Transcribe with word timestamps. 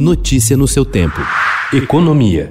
Notícia 0.00 0.56
no 0.56 0.66
seu 0.66 0.82
tempo. 0.82 1.20
Economia. 1.74 2.50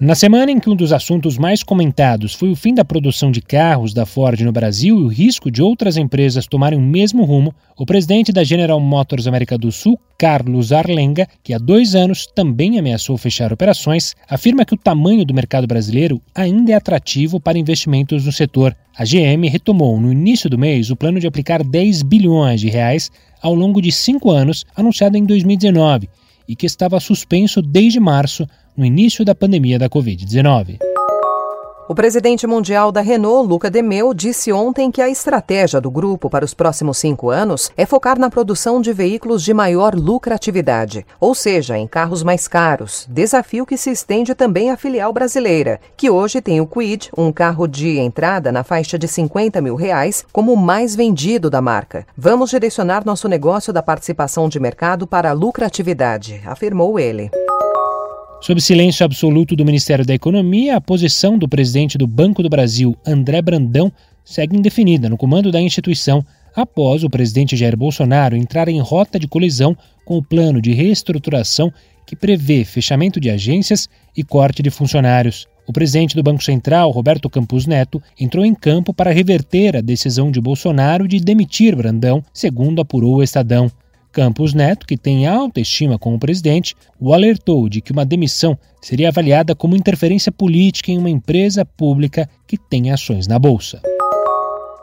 Na 0.00 0.16
semana 0.16 0.50
em 0.50 0.58
que 0.58 0.68
um 0.68 0.74
dos 0.74 0.92
assuntos 0.92 1.38
mais 1.38 1.62
comentados 1.62 2.34
foi 2.34 2.50
o 2.50 2.56
fim 2.56 2.74
da 2.74 2.84
produção 2.84 3.30
de 3.30 3.40
carros 3.40 3.94
da 3.94 4.04
Ford 4.04 4.40
no 4.40 4.50
Brasil 4.50 4.98
e 4.98 5.04
o 5.04 5.06
risco 5.06 5.52
de 5.52 5.62
outras 5.62 5.96
empresas 5.96 6.48
tomarem 6.48 6.76
o 6.76 6.82
mesmo 6.82 7.22
rumo, 7.22 7.54
o 7.78 7.86
presidente 7.86 8.32
da 8.32 8.42
General 8.42 8.80
Motors 8.80 9.28
América 9.28 9.56
do 9.56 9.70
Sul, 9.70 9.96
Carlos 10.18 10.72
Arlenga, 10.72 11.28
que 11.44 11.54
há 11.54 11.58
dois 11.58 11.94
anos 11.94 12.26
também 12.26 12.76
ameaçou 12.76 13.16
fechar 13.16 13.52
operações, 13.52 14.16
afirma 14.28 14.64
que 14.64 14.74
o 14.74 14.76
tamanho 14.76 15.24
do 15.24 15.32
mercado 15.32 15.64
brasileiro 15.64 16.20
ainda 16.34 16.72
é 16.72 16.74
atrativo 16.74 17.38
para 17.38 17.56
investimentos 17.56 18.26
no 18.26 18.32
setor. 18.32 18.76
A 18.98 19.04
GM 19.04 19.48
retomou 19.48 20.00
no 20.00 20.10
início 20.10 20.50
do 20.50 20.58
mês 20.58 20.90
o 20.90 20.96
plano 20.96 21.20
de 21.20 21.28
aplicar 21.28 21.62
10 21.62 22.02
bilhões 22.02 22.60
de 22.60 22.68
reais 22.68 23.12
ao 23.40 23.54
longo 23.54 23.80
de 23.80 23.92
cinco 23.92 24.32
anos, 24.32 24.66
anunciado 24.74 25.16
em 25.16 25.24
2019, 25.24 26.08
e 26.48 26.56
que 26.56 26.66
estava 26.66 26.98
suspenso 26.98 27.62
desde 27.62 28.00
março 28.00 28.44
no 28.76 28.84
início 28.84 29.24
da 29.24 29.34
pandemia 29.34 29.78
da 29.78 29.88
Covid-19. 29.88 30.78
O 31.86 31.94
presidente 31.94 32.46
mundial 32.46 32.90
da 32.90 33.02
Renault, 33.02 33.46
Luca 33.46 33.70
De 33.70 33.82
Meo, 33.82 34.14
disse 34.14 34.50
ontem 34.50 34.90
que 34.90 35.02
a 35.02 35.10
estratégia 35.10 35.82
do 35.82 35.90
grupo 35.90 36.30
para 36.30 36.42
os 36.42 36.54
próximos 36.54 36.96
cinco 36.96 37.28
anos 37.28 37.70
é 37.76 37.84
focar 37.84 38.18
na 38.18 38.30
produção 38.30 38.80
de 38.80 38.90
veículos 38.90 39.42
de 39.42 39.52
maior 39.52 39.94
lucratividade, 39.94 41.04
ou 41.20 41.34
seja, 41.34 41.76
em 41.76 41.86
carros 41.86 42.22
mais 42.22 42.48
caros, 42.48 43.06
desafio 43.10 43.66
que 43.66 43.76
se 43.76 43.90
estende 43.90 44.34
também 44.34 44.70
à 44.70 44.78
filial 44.78 45.12
brasileira, 45.12 45.78
que 45.94 46.08
hoje 46.08 46.40
tem 46.40 46.58
o 46.58 46.66
Quid, 46.66 47.10
um 47.18 47.30
carro 47.30 47.66
de 47.66 47.98
entrada 47.98 48.50
na 48.50 48.64
faixa 48.64 48.98
de 48.98 49.06
50 49.06 49.60
mil 49.60 49.74
reais, 49.74 50.24
como 50.32 50.54
o 50.54 50.56
mais 50.56 50.96
vendido 50.96 51.50
da 51.50 51.60
marca. 51.60 52.06
Vamos 52.16 52.48
direcionar 52.48 53.04
nosso 53.04 53.28
negócio 53.28 53.74
da 53.74 53.82
participação 53.82 54.48
de 54.48 54.58
mercado 54.58 55.06
para 55.06 55.28
a 55.28 55.34
lucratividade, 55.34 56.40
afirmou 56.46 56.98
ele. 56.98 57.30
Sob 58.44 58.60
silêncio 58.60 59.06
absoluto 59.06 59.56
do 59.56 59.64
Ministério 59.64 60.04
da 60.04 60.12
Economia, 60.12 60.76
a 60.76 60.80
posição 60.80 61.38
do 61.38 61.48
presidente 61.48 61.96
do 61.96 62.06
Banco 62.06 62.42
do 62.42 62.50
Brasil, 62.50 62.94
André 63.06 63.40
Brandão, 63.40 63.90
segue 64.22 64.54
indefinida 64.54 65.08
no 65.08 65.16
comando 65.16 65.50
da 65.50 65.58
instituição 65.58 66.22
após 66.54 67.02
o 67.02 67.08
presidente 67.08 67.56
Jair 67.56 67.74
Bolsonaro 67.74 68.36
entrar 68.36 68.68
em 68.68 68.78
rota 68.82 69.18
de 69.18 69.26
colisão 69.26 69.74
com 70.04 70.18
o 70.18 70.22
plano 70.22 70.60
de 70.60 70.74
reestruturação 70.74 71.72
que 72.06 72.14
prevê 72.14 72.66
fechamento 72.66 73.18
de 73.18 73.30
agências 73.30 73.88
e 74.14 74.22
corte 74.22 74.62
de 74.62 74.68
funcionários. 74.68 75.46
O 75.66 75.72
presidente 75.72 76.14
do 76.14 76.22
Banco 76.22 76.44
Central, 76.44 76.90
Roberto 76.90 77.30
Campos 77.30 77.66
Neto, 77.66 78.02
entrou 78.20 78.44
em 78.44 78.54
campo 78.54 78.92
para 78.92 79.10
reverter 79.10 79.74
a 79.74 79.80
decisão 79.80 80.30
de 80.30 80.38
Bolsonaro 80.38 81.08
de 81.08 81.18
demitir 81.18 81.74
Brandão, 81.74 82.22
segundo 82.30 82.82
apurou 82.82 83.16
o 83.16 83.22
Estadão. 83.22 83.72
Campos 84.14 84.54
Neto, 84.54 84.86
que 84.86 84.96
tem 84.96 85.26
alta 85.26 85.60
estima 85.60 85.98
com 85.98 86.14
o 86.14 86.18
presidente, 86.18 86.76
o 87.00 87.12
alertou 87.12 87.68
de 87.68 87.80
que 87.80 87.90
uma 87.90 88.06
demissão 88.06 88.56
seria 88.80 89.08
avaliada 89.08 89.56
como 89.56 89.74
interferência 89.74 90.30
política 90.30 90.92
em 90.92 90.98
uma 90.98 91.10
empresa 91.10 91.64
pública 91.64 92.30
que 92.46 92.56
tem 92.56 92.92
ações 92.92 93.26
na 93.26 93.40
Bolsa. 93.40 93.82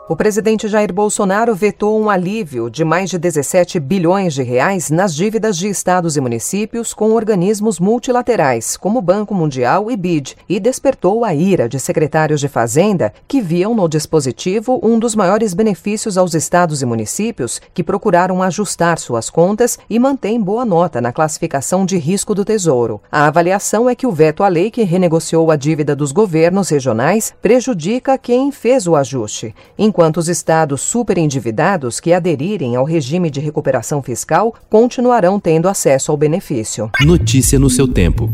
O 0.08 0.16
presidente 0.16 0.66
Jair 0.66 0.92
Bolsonaro 0.92 1.54
vetou 1.54 1.98
um 1.98 2.10
alívio 2.10 2.68
de 2.68 2.84
mais 2.84 3.08
de 3.08 3.16
17 3.16 3.78
bilhões 3.78 4.34
de 4.34 4.42
reais 4.42 4.90
nas 4.90 5.14
dívidas 5.14 5.56
de 5.56 5.68
estados 5.68 6.16
e 6.16 6.20
municípios 6.20 6.92
com 6.92 7.12
organismos 7.12 7.78
multilaterais, 7.78 8.76
como 8.76 8.98
o 8.98 9.02
Banco 9.02 9.32
Mundial 9.32 9.92
e 9.92 9.96
BID, 9.96 10.34
e 10.48 10.58
despertou 10.58 11.24
a 11.24 11.32
ira 11.32 11.68
de 11.68 11.78
secretários 11.78 12.40
de 12.40 12.48
Fazenda 12.48 13.12
que 13.28 13.40
viam 13.40 13.76
no 13.76 13.88
dispositivo 13.88 14.80
um 14.82 14.98
dos 14.98 15.14
maiores 15.14 15.54
benefícios 15.54 16.18
aos 16.18 16.34
estados 16.34 16.82
e 16.82 16.86
municípios 16.86 17.60
que 17.72 17.84
procuraram 17.84 18.42
ajustar 18.42 18.98
suas 18.98 19.30
contas 19.30 19.78
e 19.88 20.00
mantém 20.00 20.40
boa 20.40 20.64
nota 20.64 21.00
na 21.00 21.12
classificação 21.12 21.86
de 21.86 21.96
risco 21.96 22.34
do 22.34 22.44
Tesouro. 22.44 23.00
A 23.10 23.28
avaliação 23.28 23.88
é 23.88 23.94
que 23.94 24.06
o 24.06 24.12
veto 24.12 24.42
à 24.42 24.48
lei 24.48 24.68
que 24.68 24.82
renegociou 24.82 25.48
a 25.48 25.54
dívida 25.54 25.94
dos 25.94 26.10
governos 26.10 26.70
regionais 26.70 27.32
prejudica 27.40 28.18
quem 28.18 28.50
fez 28.50 28.88
o 28.88 28.96
ajuste 28.96 29.54
enquanto 30.02 30.16
os 30.16 30.28
estados 30.28 30.80
superendividados 30.80 32.00
que 32.00 32.12
aderirem 32.12 32.74
ao 32.74 32.84
regime 32.84 33.30
de 33.30 33.38
recuperação 33.38 34.02
fiscal 34.02 34.52
continuarão 34.68 35.38
tendo 35.38 35.68
acesso 35.68 36.10
ao 36.10 36.16
benefício. 36.16 36.90
Notícia 37.04 37.56
no 37.56 37.70
seu 37.70 37.86
tempo. 37.86 38.32